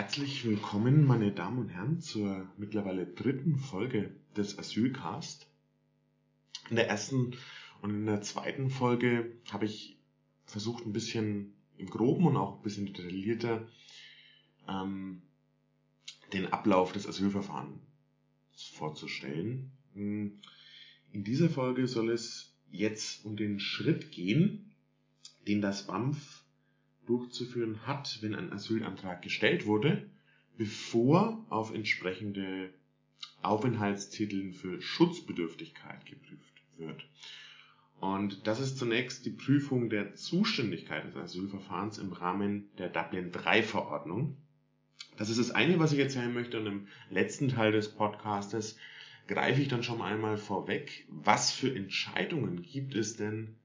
Herzlich 0.00 0.44
willkommen, 0.44 1.04
meine 1.04 1.32
Damen 1.32 1.58
und 1.58 1.70
Herren, 1.70 2.00
zur 2.00 2.48
mittlerweile 2.56 3.04
dritten 3.04 3.56
Folge 3.56 4.14
des 4.36 4.56
Asylcast. 4.56 5.50
In 6.70 6.76
der 6.76 6.88
ersten 6.88 7.36
und 7.82 7.90
in 7.90 8.06
der 8.06 8.20
zweiten 8.20 8.70
Folge 8.70 9.32
habe 9.50 9.64
ich 9.64 9.98
versucht, 10.44 10.86
ein 10.86 10.92
bisschen 10.92 11.52
im 11.78 11.90
Groben 11.90 12.28
und 12.28 12.36
auch 12.36 12.58
ein 12.58 12.62
bisschen 12.62 12.86
detaillierter 12.86 13.66
ähm, 14.68 15.22
den 16.32 16.46
Ablauf 16.46 16.92
des 16.92 17.08
Asylverfahrens 17.08 17.80
vorzustellen. 18.74 19.72
In 19.94 20.40
dieser 21.12 21.50
Folge 21.50 21.88
soll 21.88 22.10
es 22.10 22.56
jetzt 22.70 23.24
um 23.24 23.36
den 23.36 23.58
Schritt 23.58 24.12
gehen, 24.12 24.70
den 25.48 25.60
das 25.60 25.88
BAMF 25.88 26.44
durchzuführen 27.08 27.86
hat, 27.86 28.18
wenn 28.20 28.34
ein 28.34 28.52
Asylantrag 28.52 29.22
gestellt 29.22 29.66
wurde, 29.66 30.08
bevor 30.56 31.44
auf 31.48 31.74
entsprechende 31.74 32.70
Aufenthaltstitel 33.42 34.52
für 34.52 34.80
Schutzbedürftigkeit 34.80 36.04
geprüft 36.06 36.62
wird. 36.76 37.04
Und 38.00 38.46
das 38.46 38.60
ist 38.60 38.78
zunächst 38.78 39.26
die 39.26 39.30
Prüfung 39.30 39.90
der 39.90 40.14
Zuständigkeit 40.14 41.04
des 41.04 41.16
Asylverfahrens 41.16 41.98
im 41.98 42.12
Rahmen 42.12 42.68
der 42.78 42.88
Dublin 42.88 43.32
III 43.32 43.62
Verordnung. 43.62 44.36
Das 45.16 45.30
ist 45.30 45.38
das 45.38 45.50
eine, 45.50 45.80
was 45.80 45.92
ich 45.92 45.98
erzählen 45.98 46.32
möchte. 46.32 46.60
Und 46.60 46.66
im 46.66 46.88
letzten 47.10 47.48
Teil 47.48 47.72
des 47.72 47.92
Podcastes 47.92 48.76
greife 49.26 49.60
ich 49.60 49.68
dann 49.68 49.82
schon 49.82 50.00
einmal 50.00 50.36
vorweg, 50.36 51.06
was 51.08 51.50
für 51.50 51.74
Entscheidungen 51.74 52.62
gibt 52.62 52.94
es 52.94 53.16
denn 53.16 53.56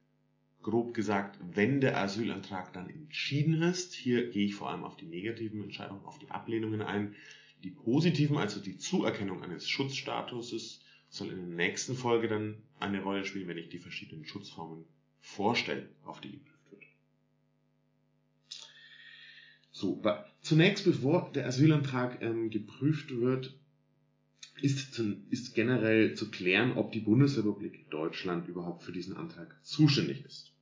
grob 0.64 0.94
gesagt, 0.94 1.40
wenn 1.54 1.82
der 1.82 2.02
Asylantrag 2.02 2.74
dann 2.74 2.90
entschieden 2.90 3.62
ist, 3.62 3.94
hier 3.94 4.30
gehe 4.30 4.46
ich 4.46 4.56
vor 4.56 4.70
allem 4.70 4.84
auf 4.84 4.98
die 4.98 5.06
negativen 5.06 5.64
Entscheidungen, 5.64 6.06
auf 6.06 6.18
die 6.20 6.32
Ablehnungen 6.32 6.82
ein. 6.82 7.16
Die 7.64 7.70
positiven, 7.70 8.38
also 8.38 8.60
die 8.60 8.78
Zuerkennung 8.78 9.44
eines 9.44 9.70
Schutzstatuses, 9.70 10.82
soll 11.10 11.30
in 11.30 11.38
der 11.38 11.68
nächsten 11.68 11.96
Folge 11.96 12.28
dann 12.28 12.56
eine 12.80 13.04
Rolle 13.04 13.26
spielen, 13.26 13.48
wenn 13.48 13.58
ich 13.58 13.70
die 13.70 13.80
verschiedenen 13.80 14.26
Schutzformen 14.26 14.86
vorstelle, 15.20 15.88
auf 16.04 16.20
die 16.22 16.32
geprüft 16.32 16.72
wird. 16.72 16.84
So, 19.72 20.02
zunächst 20.42 20.86
bevor 20.86 21.32
der 21.34 21.46
Asylantrag 21.46 22.22
ähm, 22.22 22.50
geprüft 22.50 23.12
wird, 23.12 23.54
ist, 24.62 25.02
ist 25.30 25.56
generell 25.56 26.16
zu 26.16 26.32
klären, 26.32 26.78
ob 26.78 26.92
die 26.92 27.02
Bundesrepublik 27.02 27.90
Deutschland 27.90 28.48
überhaupt 28.48 28.84
für 28.84 28.92
diesen 28.92 29.16
Antrag 29.16 29.56
zuständig 29.64 30.24
ist. 30.26 30.53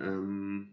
Ähm, 0.00 0.68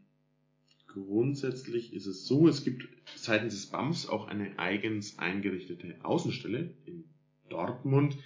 grundsätzlich 0.88 1.94
ist 1.94 2.06
es 2.06 2.26
so, 2.26 2.48
es 2.48 2.64
gibt 2.64 2.88
seitens 3.16 3.54
des 3.56 3.66
BAMS 3.68 4.08
auch 4.08 4.28
eine 4.28 4.60
eigens 4.60 5.18
eingerichtete 5.20 6.04
Außenstelle 6.04 6.74
in 6.86 7.06
Dortmund, 7.50 8.18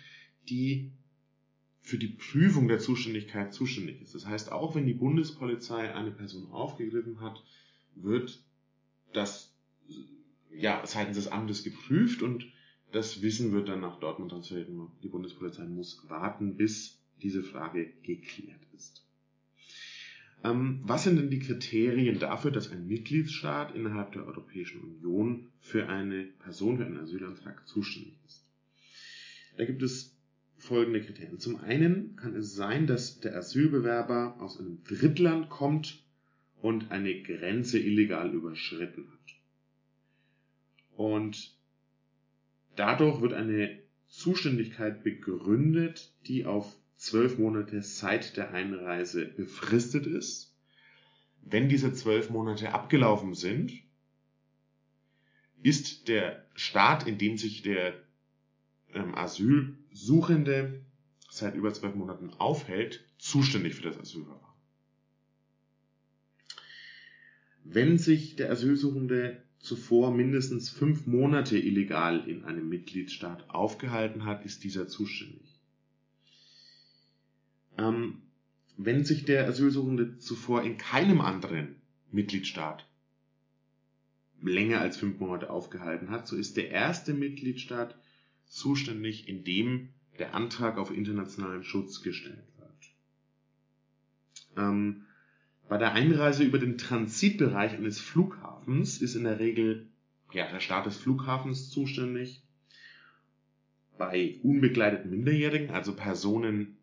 die 0.50 0.92
für 1.82 1.98
die 1.98 2.08
Prüfung 2.10 2.68
der 2.68 2.80
Zuständigkeit 2.80 3.54
zuständig 3.54 4.02
ist. 4.02 4.14
Das 4.14 4.26
heißt, 4.26 4.52
auch 4.52 4.76
wenn 4.76 4.86
die 4.86 4.94
Bundespolizei 4.94 5.94
eine 5.94 6.12
Person 6.12 6.52
aufgegriffen 6.52 7.22
hat, 7.22 7.42
wird 7.96 8.44
das 9.14 9.56
ja 10.54 10.86
seitens 10.86 11.16
des 11.16 11.28
Amtes 11.30 11.64
geprüft 11.64 12.22
und 12.22 12.46
das 12.92 13.22
Wissen 13.22 13.52
wird 13.54 13.70
dann 13.70 13.82
nach 13.82 14.00
Dortmund 14.00 14.32
transferiert. 14.32 14.70
Die 15.04 15.08
Bundespolizei 15.08 15.66
muss 15.66 16.04
warten, 16.10 16.58
bis 16.58 17.00
diese 17.22 17.44
Frage 17.44 17.94
geklärt 18.04 18.62
ist. 18.74 19.07
Ähm, 20.48 20.80
was 20.84 21.04
sind 21.04 21.18
denn 21.18 21.30
die 21.30 21.40
Kriterien 21.40 22.20
dafür, 22.20 22.52
dass 22.52 22.72
ein 22.72 22.88
Mitgliedsstaat 22.88 23.76
innerhalb 23.76 24.12
der 24.14 24.26
Europäischen 24.26 24.82
Union 24.82 25.48
für 25.60 25.90
eine 25.90 26.24
Person, 26.40 26.78
für 26.78 26.86
einen 26.86 27.00
Asylantrag 27.00 27.68
zuständig 27.68 28.14
ist? 28.26 28.46
Da 29.58 29.66
gibt 29.66 29.82
es 29.82 30.16
folgende 30.58 31.02
Kriterien. 31.02 31.40
Zum 31.40 31.58
einen 31.58 32.16
kann 32.16 32.36
es 32.36 32.54
sein, 32.54 32.88
dass 32.88 33.20
der 33.20 33.36
Asylbewerber 33.36 34.38
aus 34.40 34.60
einem 34.60 34.84
Drittland 34.84 35.50
kommt 35.50 36.04
und 36.62 36.92
eine 36.92 37.22
Grenze 37.22 37.80
illegal 37.80 38.34
überschritten 38.34 39.08
hat. 39.12 39.36
Und 40.96 41.56
dadurch 42.76 43.22
wird 43.22 43.34
eine 43.34 43.80
Zuständigkeit 44.08 45.04
begründet, 45.04 46.12
die 46.28 46.46
auf 46.46 46.76
zwölf 46.98 47.38
Monate 47.38 47.82
seit 47.82 48.36
der 48.38 48.54
Einreise 48.54 49.26
befristet 49.26 50.06
ist. 50.06 50.54
Wenn 51.42 51.70
diese 51.70 51.94
zwölf 51.94 52.30
Monate 52.30 52.74
abgelaufen 52.74 53.34
sind, 53.34 53.72
ist 55.64 56.08
der 56.08 56.46
Staat, 56.56 57.08
in 57.08 57.18
dem 57.18 57.38
sich 57.38 57.62
der 57.62 57.94
ähm, 58.94 59.16
Asylsuchende 59.16 60.82
seit 61.30 61.56
über 61.56 61.74
zwölf 61.74 61.96
Monaten 61.96 62.32
aufhält, 62.32 63.06
zuständig 63.18 63.76
für 63.76 63.84
das 63.84 64.00
Asylverfahren. 64.00 64.48
Wenn 67.64 67.98
sich 67.98 68.36
der 68.36 68.52
Asylsuchende 68.52 69.44
zuvor 69.60 70.12
mindestens 70.12 70.70
fünf 70.70 71.06
Monate 71.06 71.58
illegal 71.58 72.28
in 72.28 72.46
einem 72.46 72.70
Mitgliedstaat 72.70 73.50
aufgehalten 73.50 74.26
hat, 74.26 74.46
ist 74.46 74.64
dieser 74.64 74.88
zuständig. 74.88 75.57
Ähm, 77.78 78.22
wenn 78.78 79.06
sich 79.06 79.26
der 79.26 79.48
Asylsuchende 79.48 80.18
zuvor 80.20 80.64
in 80.64 80.78
keinem 80.78 81.22
anderen 81.22 81.76
Mitgliedstaat 82.12 82.88
länger 84.42 84.82
als 84.82 84.98
fünf 84.98 85.20
Monate 85.20 85.50
aufgehalten 85.50 86.10
hat, 86.10 86.28
so 86.28 86.36
ist 86.36 86.58
der 86.58 86.70
erste 86.70 87.14
Mitgliedstaat 87.14 87.98
zuständig, 88.46 89.28
in 89.28 89.44
dem 89.44 89.90
der 90.20 90.36
Antrag 90.36 90.78
auf 90.78 90.92
internationalen 90.92 91.64
Schutz 91.64 92.02
gestellt 92.02 92.48
wird. 92.58 92.94
Ähm, 94.58 95.06
bei 95.68 95.78
der 95.78 95.94
Einreise 95.94 96.44
über 96.44 96.60
den 96.60 96.78
Transitbereich 96.78 97.74
eines 97.74 98.00
Flughafens 98.00 99.02
ist 99.02 99.16
in 99.16 99.26
der 99.26 99.40
Regel 99.40 99.88
ja, 100.32 100.50
der 100.50 100.60
Staat 100.60 100.86
des 100.86 100.98
Flughafens 100.98 101.70
zuständig. 101.70 102.44
Bei 103.98 104.40
unbegleiteten 104.44 105.10
Minderjährigen, 105.10 105.72
also 105.72 105.96
Personen 105.96 106.77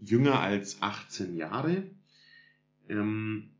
jünger 0.00 0.40
als 0.40 0.82
18 0.82 1.36
Jahre, 1.36 1.84
ähm, 2.88 3.50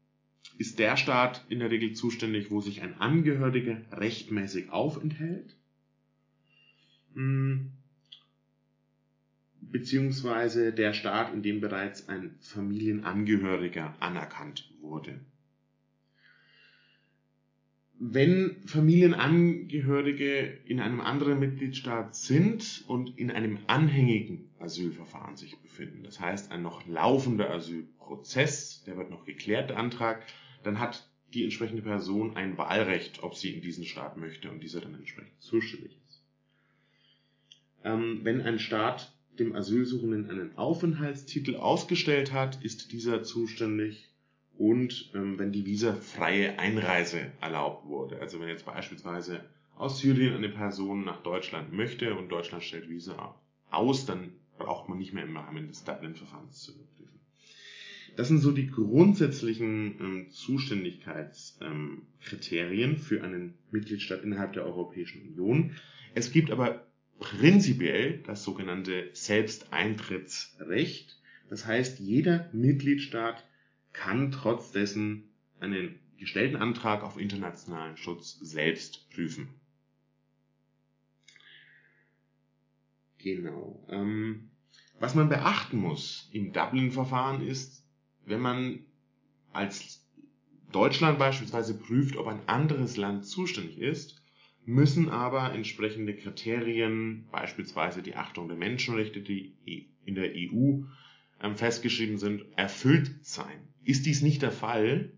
ist 0.58 0.78
der 0.78 0.96
Staat 0.96 1.44
in 1.48 1.58
der 1.58 1.70
Regel 1.70 1.92
zuständig, 1.92 2.50
wo 2.50 2.60
sich 2.60 2.82
ein 2.82 2.98
Angehöriger 3.00 3.80
rechtmäßig 3.92 4.70
aufenthält, 4.70 5.54
hm, 7.14 7.72
beziehungsweise 9.60 10.72
der 10.72 10.92
Staat, 10.92 11.34
in 11.34 11.42
dem 11.42 11.60
bereits 11.60 12.08
ein 12.08 12.36
Familienangehöriger 12.40 13.94
anerkannt 14.00 14.72
wurde 14.80 15.20
wenn 17.98 18.56
Familienangehörige 18.66 20.58
in 20.66 20.80
einem 20.80 21.00
anderen 21.00 21.38
Mitgliedstaat 21.38 22.14
sind 22.14 22.84
und 22.88 23.18
in 23.18 23.30
einem 23.30 23.58
anhängigen 23.66 24.50
Asylverfahren 24.58 25.36
sich 25.36 25.56
befinden, 25.58 26.02
das 26.02 26.20
heißt 26.20 26.52
ein 26.52 26.62
noch 26.62 26.86
laufender 26.86 27.50
Asylprozess, 27.50 28.84
der 28.84 28.96
wird 28.96 29.10
noch 29.10 29.24
geklärt, 29.24 29.70
der 29.70 29.78
Antrag, 29.78 30.26
dann 30.62 30.78
hat 30.78 31.08
die 31.32 31.44
entsprechende 31.44 31.82
Person 31.82 32.36
ein 32.36 32.58
Wahlrecht, 32.58 33.22
ob 33.22 33.34
sie 33.34 33.54
in 33.54 33.62
diesen 33.62 33.84
Staat 33.84 34.16
möchte 34.16 34.50
und 34.50 34.62
dieser 34.62 34.80
dann 34.80 34.94
entsprechend 34.94 35.40
zuständig 35.40 35.98
ist. 36.06 36.22
Ähm, 37.84 38.20
wenn 38.22 38.42
ein 38.42 38.58
Staat 38.58 39.16
dem 39.38 39.54
Asylsuchenden 39.54 40.30
einen 40.30 40.56
Aufenthaltstitel 40.56 41.56
ausgestellt 41.56 42.32
hat, 42.32 42.62
ist 42.62 42.92
dieser 42.92 43.22
zuständig 43.22 44.08
und 44.58 45.10
ähm, 45.14 45.38
wenn 45.38 45.52
die 45.52 45.66
visafreie 45.66 46.58
Einreise 46.58 47.32
erlaubt 47.40 47.86
wurde. 47.86 48.20
Also 48.20 48.40
wenn 48.40 48.48
jetzt 48.48 48.66
beispielsweise 48.66 49.44
aus 49.76 49.98
Syrien 49.98 50.34
eine 50.34 50.48
Person 50.48 51.04
nach 51.04 51.22
Deutschland 51.22 51.72
möchte 51.72 52.14
und 52.14 52.30
Deutschland 52.30 52.64
stellt 52.64 52.88
Visa 52.88 53.34
aus, 53.70 54.06
dann 54.06 54.32
braucht 54.58 54.88
man 54.88 54.98
nicht 54.98 55.12
mehr 55.12 55.24
im 55.24 55.36
Rahmen 55.36 55.68
des 55.68 55.84
Dublin-Verfahrens 55.84 56.62
zu 56.62 56.72
überprüfen. 56.72 57.20
Das 58.16 58.28
sind 58.28 58.38
so 58.38 58.52
die 58.52 58.68
grundsätzlichen 58.68 59.96
ähm, 60.00 60.30
Zuständigkeitskriterien 60.30 62.90
ähm, 62.92 62.98
für 62.98 63.22
einen 63.22 63.58
Mitgliedstaat 63.70 64.24
innerhalb 64.24 64.54
der 64.54 64.64
Europäischen 64.64 65.20
Union. 65.28 65.72
Es 66.14 66.32
gibt 66.32 66.50
aber 66.50 66.86
prinzipiell 67.18 68.22
das 68.26 68.42
sogenannte 68.42 69.10
Selbsteintrittsrecht. 69.12 71.20
Das 71.50 71.66
heißt, 71.66 72.00
jeder 72.00 72.48
Mitgliedstaat 72.54 73.45
kann 73.96 74.30
trotz 74.30 74.72
dessen 74.72 75.24
einen 75.58 75.98
gestellten 76.18 76.56
Antrag 76.56 77.02
auf 77.02 77.18
internationalen 77.18 77.96
Schutz 77.96 78.38
selbst 78.40 79.10
prüfen. 79.10 79.48
Genau. 83.18 83.84
Ähm, 83.90 84.50
was 85.00 85.14
man 85.14 85.28
beachten 85.28 85.78
muss 85.78 86.28
im 86.32 86.52
Dublin-Verfahren 86.52 87.46
ist, 87.46 87.84
wenn 88.24 88.40
man 88.40 88.80
als 89.52 90.06
Deutschland 90.72 91.18
beispielsweise 91.18 91.78
prüft, 91.78 92.16
ob 92.16 92.26
ein 92.26 92.46
anderes 92.48 92.96
Land 92.96 93.26
zuständig 93.26 93.78
ist, 93.78 94.22
müssen 94.64 95.08
aber 95.08 95.52
entsprechende 95.52 96.14
Kriterien, 96.14 97.26
beispielsweise 97.30 98.02
die 98.02 98.16
Achtung 98.16 98.48
der 98.48 98.56
Menschenrechte, 98.56 99.20
die 99.20 99.54
in 100.04 100.14
der 100.14 100.32
EU 100.34 100.82
ähm, 101.40 101.56
festgeschrieben 101.56 102.18
sind, 102.18 102.44
erfüllt 102.56 103.10
sein. 103.22 103.68
Ist 103.86 104.04
dies 104.04 104.20
nicht 104.20 104.42
der 104.42 104.50
Fall, 104.50 105.12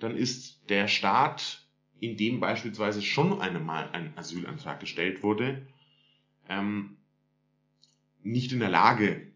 dann 0.00 0.16
ist 0.16 0.68
der 0.68 0.88
Staat, 0.88 1.64
in 2.00 2.16
dem 2.16 2.40
beispielsweise 2.40 3.00
schon 3.00 3.40
einmal 3.40 3.90
ein 3.92 4.12
Asylantrag 4.18 4.80
gestellt 4.80 5.22
wurde, 5.22 5.66
ähm, 6.48 6.96
nicht 8.24 8.50
in 8.50 8.58
der 8.58 8.70
Lage, 8.70 9.28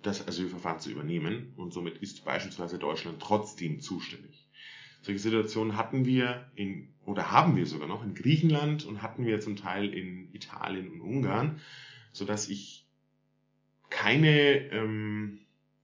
das 0.00 0.28
Asylverfahren 0.28 0.78
zu 0.78 0.90
übernehmen 0.92 1.54
und 1.56 1.72
somit 1.72 1.98
ist 1.98 2.24
beispielsweise 2.24 2.78
Deutschland 2.78 3.20
trotzdem 3.20 3.80
zuständig. 3.80 4.48
Solche 5.02 5.18
Situationen 5.18 5.76
hatten 5.76 6.04
wir 6.04 6.48
in 6.54 6.94
oder 7.04 7.32
haben 7.32 7.56
wir 7.56 7.66
sogar 7.66 7.88
noch 7.88 8.04
in 8.04 8.14
Griechenland 8.14 8.84
und 8.84 9.02
hatten 9.02 9.26
wir 9.26 9.40
zum 9.40 9.56
Teil 9.56 9.92
in 9.92 10.32
Italien 10.32 10.88
und 10.90 11.00
Ungarn, 11.00 11.60
so 12.12 12.24
dass 12.24 12.48
ich 12.48 12.86
keine 13.90 14.70
ähm, 14.70 15.40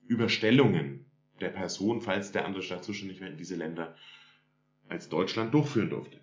Überstellungen 0.06 1.01
der 1.43 1.50
Person, 1.50 2.00
falls 2.00 2.33
der 2.33 2.47
andere 2.47 2.62
Staat 2.62 2.85
zuständig 2.85 3.21
wäre, 3.21 3.31
in 3.31 3.37
diese 3.37 3.56
Länder 3.56 3.94
als 4.89 5.09
Deutschland 5.09 5.53
durchführen 5.53 5.91
durfte. 5.91 6.19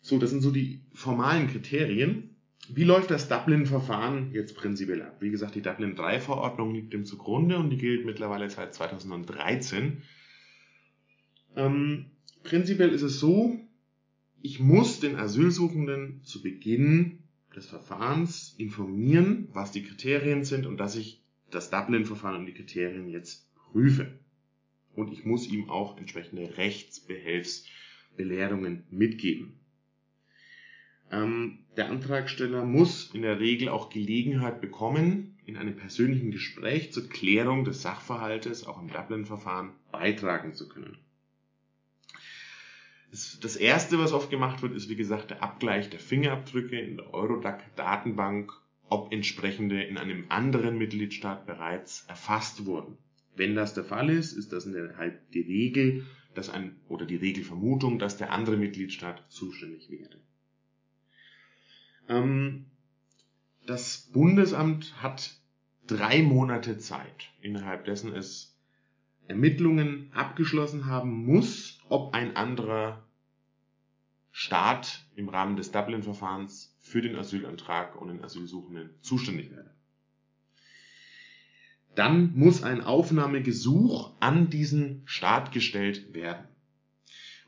So, 0.00 0.18
das 0.18 0.30
sind 0.30 0.42
so 0.42 0.50
die 0.50 0.82
formalen 0.92 1.48
Kriterien. 1.48 2.36
Wie 2.68 2.84
läuft 2.84 3.10
das 3.10 3.28
Dublin-Verfahren 3.28 4.32
jetzt 4.32 4.56
prinzipiell 4.56 5.02
ab? 5.02 5.16
Wie 5.20 5.30
gesagt, 5.30 5.54
die 5.54 5.62
Dublin-3-Verordnung 5.62 6.74
liegt 6.74 6.92
dem 6.92 7.04
zugrunde 7.04 7.58
und 7.58 7.70
die 7.70 7.76
gilt 7.76 8.04
mittlerweile 8.04 8.48
seit 8.50 8.74
2013. 8.74 10.02
Ähm, 11.56 12.06
prinzipiell 12.42 12.90
ist 12.90 13.02
es 13.02 13.18
so, 13.18 13.58
ich 14.42 14.60
muss 14.60 15.00
den 15.00 15.16
Asylsuchenden 15.16 16.22
zu 16.22 16.42
Beginn 16.42 17.20
des 17.54 17.66
Verfahrens 17.66 18.54
informieren, 18.58 19.48
was 19.52 19.72
die 19.72 19.82
Kriterien 19.82 20.44
sind 20.44 20.66
und 20.66 20.76
dass 20.76 20.94
ich 20.94 21.25
das 21.50 21.70
Dublin-Verfahren 21.70 22.36
und 22.36 22.46
die 22.46 22.54
Kriterien 22.54 23.08
jetzt 23.08 23.52
prüfe. 23.54 24.18
Und 24.94 25.12
ich 25.12 25.24
muss 25.24 25.46
ihm 25.46 25.70
auch 25.70 25.96
entsprechende 25.98 26.56
Rechtsbehelfsbelehrungen 26.56 28.84
mitgeben. 28.90 29.60
Ähm, 31.12 31.60
der 31.76 31.90
Antragsteller 31.90 32.64
muss 32.64 33.14
in 33.14 33.22
der 33.22 33.38
Regel 33.38 33.68
auch 33.68 33.90
Gelegenheit 33.90 34.60
bekommen, 34.60 35.38
in 35.44 35.56
einem 35.56 35.76
persönlichen 35.76 36.32
Gespräch 36.32 36.92
zur 36.92 37.08
Klärung 37.08 37.64
des 37.64 37.82
Sachverhaltes, 37.82 38.66
auch 38.66 38.82
im 38.82 38.88
Dublin-Verfahren, 38.88 39.70
beitragen 39.92 40.54
zu 40.54 40.68
können. 40.68 40.98
Das 43.12 43.56
erste, 43.56 43.98
was 43.98 44.12
oft 44.12 44.30
gemacht 44.30 44.62
wird, 44.62 44.74
ist 44.74 44.88
wie 44.88 44.96
gesagt 44.96 45.30
der 45.30 45.42
Abgleich 45.42 45.88
der 45.88 46.00
Fingerabdrücke 46.00 46.78
in 46.78 46.96
der 46.96 47.14
Eurodac-Datenbank, 47.14 48.52
ob 48.88 49.12
entsprechende 49.12 49.82
in 49.82 49.98
einem 49.98 50.26
anderen 50.28 50.78
Mitgliedstaat 50.78 51.46
bereits 51.46 52.04
erfasst 52.08 52.66
wurden. 52.66 52.98
Wenn 53.34 53.54
das 53.54 53.74
der 53.74 53.84
Fall 53.84 54.10
ist, 54.10 54.32
ist 54.32 54.52
das 54.52 54.66
halt 54.96 55.18
die 55.34 55.40
Regel, 55.40 56.06
dass 56.34 56.50
ein, 56.50 56.76
oder 56.88 57.06
die 57.06 57.16
Regelvermutung, 57.16 57.98
dass 57.98 58.16
der 58.16 58.32
andere 58.32 58.56
Mitgliedstaat 58.56 59.24
zuständig 59.30 59.90
wäre. 59.90 60.18
Ähm, 62.08 62.66
das 63.66 64.10
Bundesamt 64.12 65.02
hat 65.02 65.34
drei 65.86 66.22
Monate 66.22 66.78
Zeit, 66.78 67.30
innerhalb 67.40 67.84
dessen 67.84 68.12
es 68.12 68.56
Ermittlungen 69.28 70.10
abgeschlossen 70.14 70.86
haben 70.86 71.24
muss, 71.26 71.80
ob 71.88 72.14
ein 72.14 72.36
anderer 72.36 73.05
Staat 74.38 75.02
im 75.14 75.30
Rahmen 75.30 75.56
des 75.56 75.72
Dublin-Verfahrens 75.72 76.76
für 76.78 77.00
den 77.00 77.16
Asylantrag 77.16 77.96
und 77.96 78.08
den 78.08 78.22
Asylsuchenden 78.22 78.90
zuständig 79.00 79.50
wäre. 79.50 79.74
Dann 81.94 82.36
muss 82.36 82.62
ein 82.62 82.84
Aufnahmegesuch 82.84 84.12
an 84.20 84.50
diesen 84.50 85.00
Staat 85.06 85.52
gestellt 85.52 86.12
werden. 86.12 86.46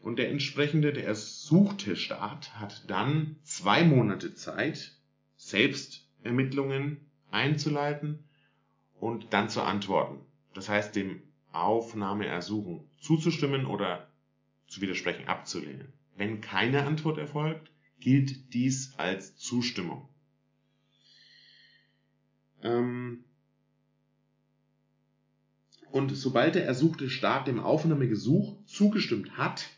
Und 0.00 0.18
der 0.18 0.30
entsprechende, 0.30 0.94
der 0.94 1.04
ersuchte 1.04 1.94
Staat 1.94 2.58
hat 2.58 2.88
dann 2.88 3.36
zwei 3.42 3.84
Monate 3.84 4.32
Zeit, 4.32 4.96
selbst 5.36 6.08
Ermittlungen 6.22 7.06
einzuleiten 7.30 8.24
und 8.98 9.34
dann 9.34 9.50
zu 9.50 9.60
antworten. 9.60 10.24
Das 10.54 10.70
heißt, 10.70 10.96
dem 10.96 11.20
Aufnahmeersuchen 11.52 12.88
zuzustimmen 12.98 13.66
oder 13.66 14.08
zu 14.68 14.80
widersprechen, 14.80 15.28
abzulehnen. 15.28 15.92
Wenn 16.18 16.40
keine 16.40 16.84
Antwort 16.84 17.16
erfolgt, 17.16 17.70
gilt 18.00 18.52
dies 18.52 18.94
als 18.98 19.36
Zustimmung. 19.36 20.08
Ähm 22.60 23.24
und 25.92 26.10
sobald 26.16 26.56
der 26.56 26.66
ersuchte 26.66 27.08
Staat 27.08 27.46
dem 27.46 27.60
Aufnahmegesuch 27.60 28.56
zugestimmt 28.66 29.38
hat, 29.38 29.70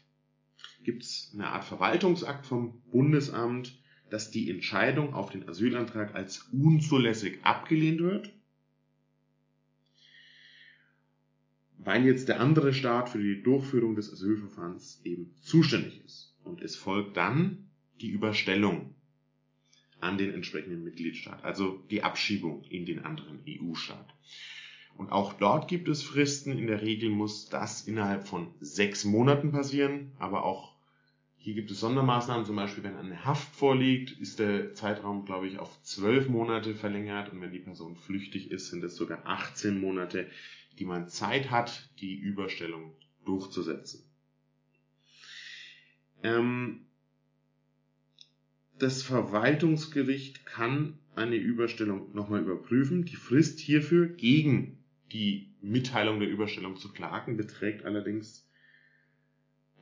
gibt 0.82 1.02
es 1.02 1.30
eine 1.34 1.48
Art 1.48 1.64
Verwaltungsakt 1.64 2.46
vom 2.46 2.80
Bundesamt, 2.90 3.78
dass 4.08 4.30
die 4.30 4.50
Entscheidung 4.50 5.12
auf 5.12 5.30
den 5.30 5.46
Asylantrag 5.46 6.14
als 6.14 6.48
unzulässig 6.52 7.44
abgelehnt 7.44 8.00
wird, 8.00 8.32
weil 11.84 12.04
jetzt 12.04 12.28
der 12.28 12.40
andere 12.40 12.72
Staat 12.74 13.08
für 13.08 13.18
die 13.18 13.42
Durchführung 13.42 13.94
des 13.94 14.12
Asylverfahrens 14.12 15.00
eben 15.04 15.34
zuständig 15.40 16.04
ist. 16.04 16.34
Und 16.44 16.62
es 16.62 16.76
folgt 16.76 17.16
dann 17.16 17.70
die 18.00 18.10
Überstellung 18.10 18.94
an 20.00 20.18
den 20.18 20.32
entsprechenden 20.32 20.84
Mitgliedstaat, 20.84 21.44
also 21.44 21.82
die 21.90 22.02
Abschiebung 22.02 22.64
in 22.70 22.86
den 22.86 23.04
anderen 23.04 23.40
EU-Staat. 23.46 24.14
Und 24.96 25.12
auch 25.12 25.34
dort 25.34 25.68
gibt 25.68 25.88
es 25.88 26.02
Fristen. 26.02 26.58
In 26.58 26.66
der 26.66 26.82
Regel 26.82 27.10
muss 27.10 27.48
das 27.48 27.86
innerhalb 27.86 28.26
von 28.26 28.48
sechs 28.60 29.04
Monaten 29.04 29.52
passieren, 29.52 30.12
aber 30.18 30.44
auch 30.44 30.74
hier 31.42 31.54
gibt 31.54 31.70
es 31.70 31.80
Sondermaßnahmen, 31.80 32.44
zum 32.44 32.56
Beispiel 32.56 32.84
wenn 32.84 32.98
eine 32.98 33.24
Haft 33.24 33.56
vorliegt, 33.56 34.10
ist 34.20 34.38
der 34.38 34.74
Zeitraum, 34.74 35.24
glaube 35.24 35.48
ich, 35.48 35.58
auf 35.58 35.82
zwölf 35.82 36.28
Monate 36.28 36.74
verlängert 36.74 37.32
und 37.32 37.40
wenn 37.40 37.50
die 37.50 37.60
Person 37.60 37.96
flüchtig 37.96 38.50
ist, 38.50 38.68
sind 38.68 38.84
es 38.84 38.94
sogar 38.94 39.24
18 39.24 39.80
Monate, 39.80 40.28
die 40.80 40.86
man 40.86 41.08
Zeit 41.08 41.50
hat, 41.50 41.90
die 42.00 42.16
Überstellung 42.16 42.94
durchzusetzen. 43.24 44.02
Ähm, 46.22 46.86
das 48.78 49.02
Verwaltungsgericht 49.02 50.46
kann 50.46 50.98
eine 51.14 51.36
Überstellung 51.36 52.14
nochmal 52.14 52.40
überprüfen. 52.40 53.04
Die 53.04 53.16
Frist 53.16 53.60
hierfür 53.60 54.08
gegen 54.08 54.82
die 55.12 55.52
Mitteilung 55.60 56.18
der 56.18 56.30
Überstellung 56.30 56.76
zu 56.76 56.90
klagen 56.92 57.36
beträgt 57.36 57.84
allerdings 57.84 58.48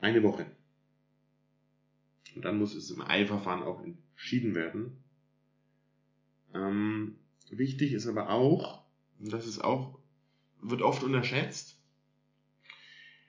eine 0.01 0.21
Woche. 0.21 0.45
Und 2.35 2.43
dann 2.43 2.57
muss 2.57 2.75
es 2.75 2.91
im 2.91 3.01
Eilverfahren 3.01 3.63
auch 3.63 3.81
entschieden 3.81 4.53
werden. 4.53 4.97
Ähm, 6.53 7.15
wichtig 7.49 7.93
ist 7.93 8.07
aber 8.07 8.29
auch, 8.29 8.83
und 9.19 9.31
das 9.31 9.47
ist 9.47 9.59
auch, 9.59 9.98
wird 10.61 10.81
oft 10.81 11.03
unterschätzt, 11.03 11.79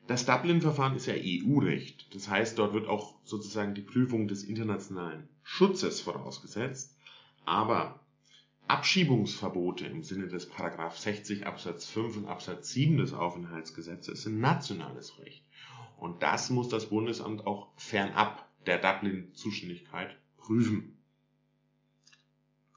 das 0.06 0.26
Dublin-Verfahren 0.26 0.96
ist 0.96 1.06
ja 1.06 1.14
EU-Recht. 1.14 2.12
Das 2.14 2.28
heißt, 2.28 2.58
dort 2.58 2.74
wird 2.74 2.88
auch 2.88 3.14
sozusagen 3.22 3.74
die 3.74 3.82
Prüfung 3.82 4.26
des 4.26 4.42
internationalen 4.42 5.28
Schutzes 5.44 6.00
vorausgesetzt. 6.00 6.96
Aber 7.44 8.00
Abschiebungsverbote 8.66 9.86
im 9.86 10.02
Sinne 10.02 10.26
des 10.26 10.48
Paragraph 10.48 10.98
60 10.98 11.46
Absatz 11.46 11.86
5 11.86 12.16
und 12.16 12.26
Absatz 12.26 12.70
7 12.72 12.98
des 12.98 13.12
Aufenthaltsgesetzes 13.12 14.22
sind 14.22 14.40
nationales 14.40 15.18
Recht. 15.20 15.44
Und 15.96 16.22
das 16.22 16.50
muss 16.50 16.68
das 16.68 16.86
Bundesamt 16.86 17.46
auch 17.46 17.68
fernab 17.76 18.48
der 18.66 18.78
Dublin-Zuständigkeit 18.78 20.16
prüfen. 20.38 20.96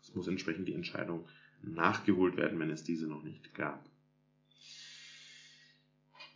Es 0.01 0.13
muss 0.13 0.27
entsprechend 0.27 0.67
die 0.67 0.73
Entscheidung 0.73 1.27
nachgeholt 1.61 2.37
werden, 2.37 2.59
wenn 2.59 2.69
es 2.69 2.83
diese 2.83 3.07
noch 3.07 3.23
nicht 3.23 3.53
gab. 3.55 3.83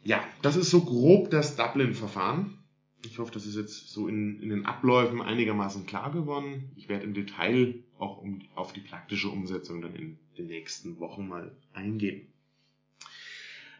Ja, 0.04 0.24
das 0.42 0.56
ist 0.56 0.70
so 0.70 0.82
grob 0.82 1.30
das 1.32 1.56
Dublin-Verfahren. 1.56 2.58
Ich 3.06 3.20
hoffe, 3.20 3.32
das 3.32 3.46
ist 3.46 3.56
jetzt 3.56 3.90
so 3.90 4.08
in, 4.08 4.42
in 4.42 4.50
den 4.50 4.66
Abläufen 4.66 5.22
einigermaßen 5.22 5.86
klar 5.86 6.12
geworden. 6.12 6.72
Ich 6.76 6.90
werde 6.90 7.04
im 7.04 7.14
Detail 7.14 7.76
auch 8.00 8.18
um, 8.18 8.42
auf 8.56 8.74
die 8.74 8.82
praktische 8.82 9.30
Umsetzung 9.30 9.82
dann 9.82 9.96
in 9.96 10.18
den 10.38 10.48
nächsten 10.48 11.00
Wochen 11.00 11.28
mal 11.28 11.56
eingehen. 11.74 12.28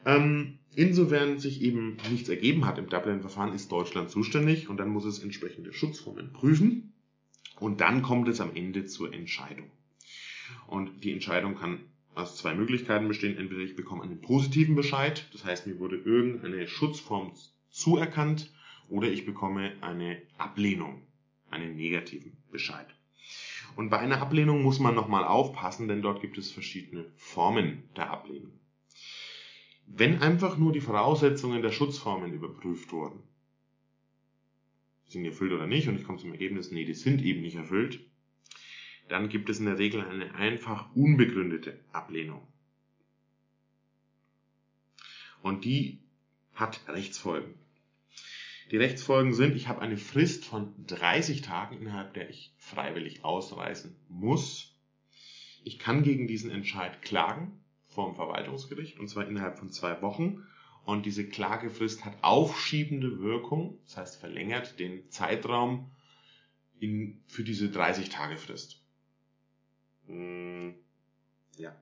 Ähm, 0.06 0.60
insofern 0.76 1.40
sich 1.40 1.62
eben 1.62 1.98
nichts 2.12 2.30
ergeben 2.30 2.66
hat 2.66 2.78
im 2.78 2.90
Dublin-Verfahren, 2.90 3.54
ist 3.54 3.72
Deutschland 3.72 4.10
zuständig 4.10 4.70
und 4.70 4.78
dann 4.78 4.90
muss 4.90 5.06
es 5.06 5.20
entsprechende 5.20 5.74
Schutzformen 5.74 6.32
prüfen 6.32 6.94
und 7.60 7.82
dann 7.82 8.02
kommt 8.04 8.28
es 8.28 8.40
am 8.40 8.56
Ende 8.56 8.86
zur 8.86 9.14
Entscheidung. 9.14 9.70
Und 10.68 11.04
die 11.04 11.12
Entscheidung 11.12 11.56
kann 11.56 11.80
also 12.18 12.34
zwei 12.34 12.56
Möglichkeiten 12.56 13.08
bestehen. 13.08 13.38
Entweder 13.38 13.62
ich 13.62 13.76
bekomme 13.76 14.04
einen 14.04 14.22
positiven 14.22 14.76
Bescheid, 14.76 15.28
das 15.34 15.46
heißt, 15.46 15.68
mir 15.68 15.80
wurde 15.80 15.98
irgendeine 15.98 16.68
Schutzform 16.68 17.34
zuerkannt, 17.70 18.52
oder 18.90 19.10
ich 19.10 19.26
bekomme 19.26 19.74
eine 19.82 20.22
Ablehnung, 20.38 21.02
einen 21.50 21.76
negativen 21.76 22.38
Bescheid. 22.52 22.88
Und 23.76 23.90
bei 23.90 24.00
einer 24.00 24.22
Ablehnung 24.22 24.64
muss 24.64 24.80
man 24.80 24.96
nochmal 24.96 25.26
aufpassen, 25.26 25.88
denn 25.88 26.02
dort 26.02 26.22
gibt 26.22 26.38
es 26.38 26.52
verschiedene 26.52 27.06
Formen 27.16 27.84
der 27.96 28.10
Ablehnung. 28.10 28.54
Wenn 29.86 30.22
einfach 30.22 30.58
nur 30.58 30.72
die 30.72 30.82
Voraussetzungen 30.82 31.62
der 31.62 31.72
Schutzformen 31.72 32.34
überprüft 32.34 32.92
wurden, 32.92 33.22
sind 35.08 35.24
die 35.24 35.30
erfüllt 35.30 35.54
oder 35.54 35.68
nicht, 35.68 35.88
und 35.88 35.98
ich 35.98 36.06
komme 36.06 36.18
zum 36.18 36.32
Ergebnis, 36.32 36.72
nee, 36.72 36.86
die 36.86 36.94
sind 36.94 37.22
eben 37.22 37.42
nicht 37.42 37.56
erfüllt, 37.56 38.00
dann 39.10 39.30
gibt 39.30 39.50
es 39.50 39.60
in 39.60 39.66
der 39.66 39.80
Regel 39.80 40.02
eine 40.02 40.36
einfach 40.36 40.94
unbegründete 40.96 41.80
Ablehnung. 41.92 42.42
Und 45.42 45.66
die 45.66 46.00
hat 46.54 46.82
Rechtsfolgen. 46.88 47.54
Die 48.72 48.78
Rechtsfolgen 48.78 49.34
sind, 49.34 49.56
ich 49.56 49.70
habe 49.70 49.82
eine 49.82 49.98
Frist 49.98 50.44
von 50.44 50.74
30 50.88 51.42
Tagen, 51.42 51.78
innerhalb 51.78 52.14
der 52.14 52.30
ich 52.30 52.54
freiwillig 52.58 53.24
ausreisen 53.24 53.96
muss. 54.10 54.76
Ich 55.64 55.80
kann 55.80 56.04
gegen 56.04 56.28
diesen 56.28 56.52
Entscheid 56.52 57.02
klagen 57.02 57.64
vom 57.88 58.16
Verwaltungsgericht 58.16 59.00
und 59.00 59.08
zwar 59.08 59.28
innerhalb 59.28 59.58
von 59.58 59.70
zwei 59.70 60.02
Wochen. 60.02 60.46
Und 60.84 61.06
diese 61.06 61.28
Klagefrist 61.28 62.06
hat 62.06 62.16
aufschiebende 62.22 63.20
Wirkung, 63.20 63.78
das 63.86 63.98
heißt 63.98 64.20
verlängert 64.20 64.80
den 64.80 65.10
Zeitraum 65.10 65.92
in, 66.80 67.22
für 67.28 67.44
diese 67.44 67.70
30 67.70 68.10
Tage 68.10 68.38
Frist. 68.38 68.82
Hm, 70.08 70.74
ja. 71.58 71.76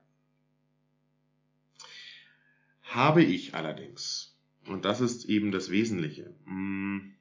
Habe 2.84 3.22
ich 3.22 3.54
allerdings, 3.54 4.34
und 4.66 4.86
das 4.86 5.02
ist 5.02 5.26
eben 5.26 5.52
das 5.52 5.68
Wesentliche, 5.70 6.34
hm, 6.46 7.12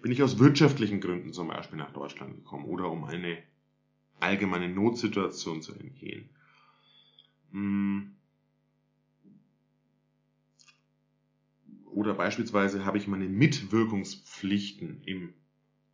bin 0.00 0.10
ich 0.10 0.22
aus 0.22 0.38
wirtschaftlichen 0.38 1.00
Gründen 1.02 1.34
zum 1.34 1.48
Beispiel 1.48 1.76
nach 1.78 1.92
Deutschland 1.92 2.34
gekommen 2.34 2.64
oder 2.64 2.90
um 2.90 3.04
eine 3.04 3.36
allgemeine 4.20 4.68
Notsituation 4.68 5.62
zu 5.62 5.74
entgehen. 5.74 6.30
Hm, 7.52 8.14
oder 11.86 12.14
beispielsweise 12.14 12.84
habe 12.84 12.98
ich 12.98 13.06
meine 13.08 13.28
Mitwirkungspflichten 13.28 15.02
im 15.04 15.32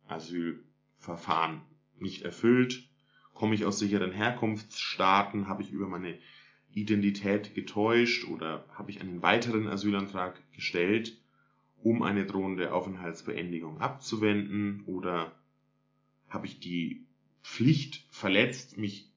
Asylverfahren 0.07 1.61
nicht 1.99 2.23
erfüllt? 2.23 2.87
Komme 3.33 3.55
ich 3.55 3.65
aus 3.65 3.79
sicheren 3.79 4.11
Herkunftsstaaten? 4.11 5.47
Habe 5.47 5.63
ich 5.63 5.71
über 5.71 5.87
meine 5.87 6.17
Identität 6.73 7.53
getäuscht 7.53 8.27
oder 8.27 8.65
habe 8.73 8.91
ich 8.91 9.01
einen 9.01 9.21
weiteren 9.21 9.67
Asylantrag 9.67 10.41
gestellt, 10.53 11.17
um 11.81 12.01
eine 12.01 12.25
drohende 12.25 12.73
Aufenthaltsbeendigung 12.73 13.79
abzuwenden 13.79 14.83
oder 14.85 15.33
habe 16.29 16.47
ich 16.47 16.59
die 16.59 17.05
Pflicht 17.43 18.05
verletzt, 18.09 18.77
mich 18.77 19.11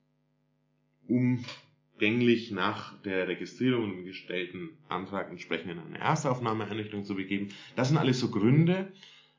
umgänglich 1.06 2.50
nach 2.50 3.00
der 3.02 3.28
Registrierung 3.28 3.98
und 3.98 4.04
gestellten 4.04 4.70
Antrag 4.88 5.30
entsprechend 5.30 5.70
in 5.72 5.78
eine 5.78 5.98
Erstaufnahmeeinrichtung 5.98 7.04
zu 7.04 7.14
begeben. 7.14 7.48
Das 7.76 7.88
sind 7.88 7.96
alles 7.96 8.18
so 8.18 8.30
Gründe, 8.30 8.92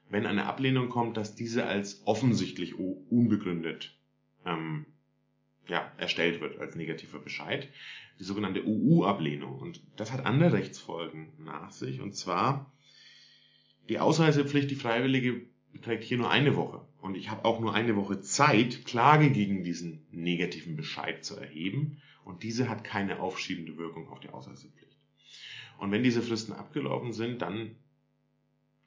wenn 0.09 0.25
eine 0.25 0.45
Ablehnung 0.45 0.89
kommt, 0.89 1.17
dass 1.17 1.35
diese 1.35 1.65
als 1.65 2.01
offensichtlich 2.05 2.75
unbegründet 2.77 3.97
ähm, 4.45 4.85
ja, 5.67 5.91
erstellt 5.97 6.41
wird 6.41 6.59
als 6.59 6.75
negativer 6.75 7.19
Bescheid. 7.19 7.67
Die 8.19 8.23
sogenannte 8.23 8.65
UU-Ablehnung. 8.65 9.59
Und 9.59 9.81
das 9.95 10.11
hat 10.11 10.25
andere 10.25 10.53
Rechtsfolgen 10.53 11.33
nach 11.39 11.71
sich. 11.71 12.01
Und 12.01 12.15
zwar 12.15 12.71
die 13.89 13.99
Ausreisepflicht, 13.99 14.71
die 14.71 14.75
freiwillige, 14.75 15.41
beträgt 15.71 16.03
hier 16.03 16.17
nur 16.17 16.31
eine 16.31 16.55
Woche. 16.55 16.81
Und 17.01 17.15
ich 17.15 17.29
habe 17.29 17.45
auch 17.45 17.59
nur 17.59 17.73
eine 17.73 17.95
Woche 17.95 18.21
Zeit, 18.21 18.85
Klage 18.85 19.29
gegen 19.29 19.63
diesen 19.63 20.07
negativen 20.11 20.75
Bescheid 20.75 21.23
zu 21.23 21.35
erheben. 21.35 22.01
Und 22.23 22.43
diese 22.43 22.69
hat 22.69 22.83
keine 22.83 23.19
aufschiebende 23.19 23.77
Wirkung 23.77 24.09
auf 24.09 24.19
die 24.19 24.29
Ausreisepflicht. 24.29 24.97
Und 25.77 25.91
wenn 25.91 26.03
diese 26.03 26.21
Fristen 26.21 26.53
abgelaufen 26.53 27.13
sind, 27.13 27.41
dann 27.41 27.75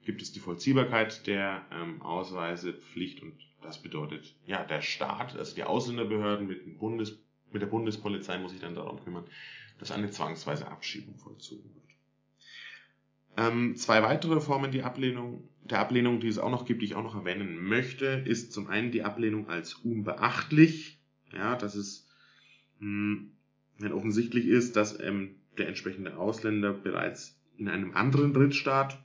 gibt 0.05 0.23
es 0.23 0.33
die 0.33 0.41
Vollziehbarkeit 0.41 1.27
der 1.27 1.65
ähm, 1.73 2.03
Ausreisepflicht 2.03 3.23
und 3.23 3.35
das 3.63 3.83
bedeutet, 3.83 4.35
ja, 4.47 4.65
der 4.65 4.81
Staat, 4.81 5.37
also 5.37 5.55
die 5.55 5.65
Ausländerbehörden 5.65 6.47
mit, 6.47 6.65
dem 6.65 6.79
Bundes, 6.79 7.19
mit 7.53 7.63
der 7.63 7.67
Bundespolizei 7.67 8.39
muss 8.39 8.53
sich 8.53 8.61
dann 8.61 8.75
darum 8.75 9.03
kümmern, 9.05 9.25
dass 9.79 9.91
eine 9.91 10.11
zwangsweise 10.11 10.69
Abschiebung 10.69 11.19
vollzogen 11.19 11.75
wird. 11.75 11.85
Ähm, 13.37 13.77
zwei 13.77 14.03
weitere 14.03 14.41
Formen 14.41 14.71
die 14.71 14.83
Ablehnung, 14.83 15.49
der 15.63 15.81
Ablehnung, 15.81 16.21
die 16.21 16.29
es 16.29 16.39
auch 16.39 16.51
noch 16.51 16.65
gibt, 16.65 16.83
die 16.83 16.87
ich 16.87 16.95
auch 16.95 17.03
noch 17.03 17.15
erwähnen 17.15 17.63
möchte, 17.63 18.07
ist 18.07 18.53
zum 18.53 18.69
einen 18.69 18.91
die 18.91 19.03
Ablehnung 19.03 19.49
als 19.49 19.75
unbeachtlich. 19.75 20.99
Ja, 21.33 21.55
dass 21.55 21.77
es 21.77 22.09
mh, 22.81 22.87
hm, 22.87 23.33
wenn 23.79 23.93
offensichtlich 23.93 24.47
ist, 24.47 24.77
dass 24.77 24.99
ähm, 25.01 25.37
der 25.59 25.69
entsprechende 25.69 26.17
Ausländer 26.17 26.73
bereits 26.73 27.41
in 27.57 27.69
einem 27.69 27.95
anderen 27.95 28.35
Drittstaat 28.35 29.03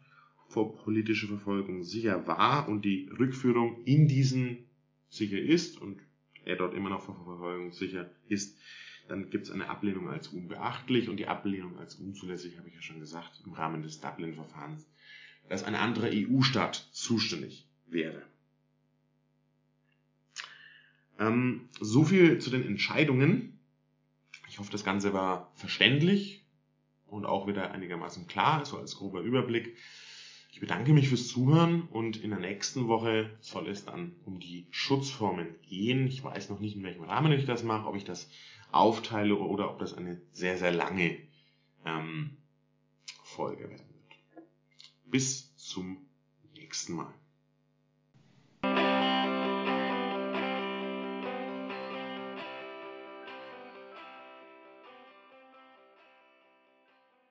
vor 0.47 0.75
politischer 0.77 1.27
Verfolgung 1.27 1.83
sicher 1.83 2.27
war 2.27 2.67
und 2.67 2.83
die 2.83 3.09
Rückführung 3.17 3.83
in 3.85 4.07
diesen 4.07 4.65
sicher 5.09 5.39
ist 5.39 5.81
und 5.81 5.99
er 6.43 6.55
dort 6.55 6.73
immer 6.73 6.89
noch 6.89 7.01
vor 7.01 7.15
Verfolgung 7.15 7.71
sicher 7.71 8.09
ist, 8.27 8.57
dann 9.07 9.29
gibt 9.29 9.45
es 9.45 9.51
eine 9.51 9.69
Ablehnung 9.69 10.09
als 10.09 10.29
unbeachtlich 10.29 11.09
und 11.09 11.17
die 11.17 11.27
Ablehnung 11.27 11.77
als 11.77 11.95
unzulässig, 11.95 12.57
habe 12.57 12.69
ich 12.69 12.75
ja 12.75 12.81
schon 12.81 12.99
gesagt, 12.99 13.41
im 13.45 13.53
Rahmen 13.53 13.83
des 13.83 13.99
Dublin-Verfahrens, 14.01 14.87
dass 15.49 15.63
ein 15.63 15.75
anderer 15.75 16.09
EU-Staat 16.11 16.89
zuständig 16.91 17.67
wäre. 17.87 18.23
Ähm, 21.19 21.69
so 21.79 22.03
viel 22.03 22.39
zu 22.39 22.49
den 22.49 22.65
Entscheidungen. 22.65 23.59
Ich 24.49 24.59
hoffe, 24.59 24.71
das 24.71 24.83
Ganze 24.83 25.13
war 25.13 25.51
verständlich 25.55 26.45
und 27.07 27.25
auch 27.25 27.47
wieder 27.47 27.71
einigermaßen 27.71 28.27
klar, 28.27 28.65
so 28.65 28.77
als 28.77 28.97
grober 28.97 29.21
Überblick. 29.21 29.77
Ich 30.55 30.62
bedanke 30.62 30.93
mich 30.93 31.09
fürs 31.09 31.27
Zuhören 31.27 31.81
und 31.89 32.15
in 32.15 32.29
der 32.29 32.39
nächsten 32.39 32.88
Woche 32.88 33.29
soll 33.41 33.67
es 33.67 33.83
dann 33.83 34.15
um 34.24 34.39
die 34.39 34.67
Schutzformen 34.71 35.53
gehen. 35.63 36.07
Ich 36.07 36.24
weiß 36.24 36.50
noch 36.50 36.62
nicht, 36.62 36.77
in 36.77 36.83
welchem 36.83 37.03
Rahmen 37.03 37.33
ich 37.33 37.43
das 37.43 37.63
mache, 37.63 37.89
ob 37.89 37.97
ich 37.97 38.05
das 38.05 38.29
aufteile 38.71 39.35
oder 39.35 39.69
ob 39.69 39.79
das 39.79 39.93
eine 39.93 40.21
sehr, 40.31 40.57
sehr 40.57 40.71
lange 40.71 41.17
ähm, 41.83 42.38
Folge 43.21 43.69
werden 43.69 43.85
wird. 43.89 44.45
Bis 45.03 45.53
zum 45.57 45.97
nächsten 46.53 46.93
Mal. 46.93 47.13